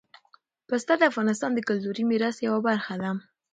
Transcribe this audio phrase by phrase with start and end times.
[0.67, 3.11] پسه د افغانستان د کلتوري میراث یوه برخه ده.